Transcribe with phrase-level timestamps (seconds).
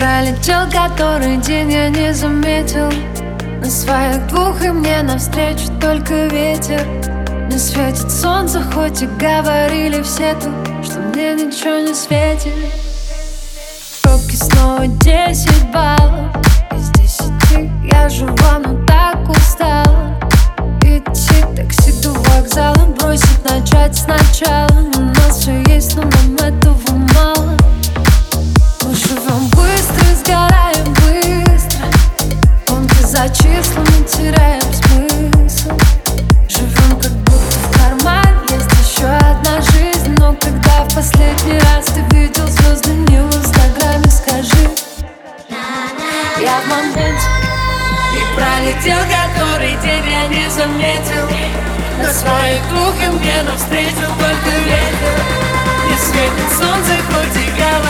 [0.00, 2.90] пролетел который день, я не заметил.
[3.60, 6.86] На своих двух и мне навстречу только ветер.
[7.50, 12.54] Не светит солнце, хоть и говорили все тут Что мне ничего не светит.
[13.98, 16.34] В пробке снова десять баллов.
[16.72, 18.79] Из десяти я жива, но
[48.80, 51.28] Пролетел который день я не заметил.
[51.98, 55.20] На своих двух и мне навстречу только ветер.
[55.86, 57.89] Не светит солнце, хоть и говорили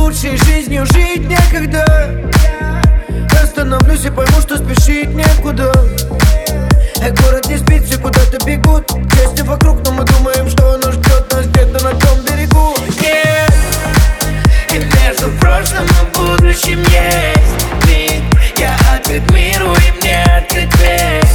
[0.00, 1.84] лучшей жизнью жить некогда.
[3.42, 5.72] Остановлюсь и пойму, что спешить некуда.
[7.02, 8.88] Эй, город не спит, все куда-то бегут.
[8.88, 12.74] Чести вокруг, но мы думаем, что оно ждет нас где-то на том берегу.
[13.00, 13.52] Нет,
[14.72, 17.86] и между прошлым и будущим есть.
[17.86, 18.22] Миг,
[18.58, 21.29] я открыт миру и мне открыт весь.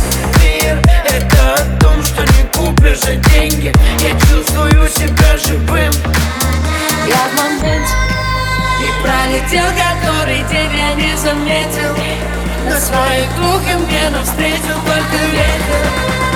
[9.36, 11.96] пролетел, который тебя не заметил.
[12.70, 16.35] Но своим духом мне навстречу только ветер.